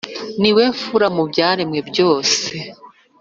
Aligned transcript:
ni 0.41 0.51
we 0.55 0.63
mfura 0.73 1.07
mu 1.15 1.23
byaremwe 1.29 1.79
byose 1.89 2.43